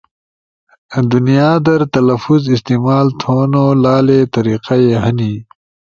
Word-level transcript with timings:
دنیا 1.11 1.51
در 1.65 1.81
تلفظ 1.95 2.41
استعمال 2.55 3.07
تھونو 3.21 3.63
لالے 3.83 4.19
طریقہ 4.35 4.73
ئی 4.81 4.89
ہنی، 5.03 5.33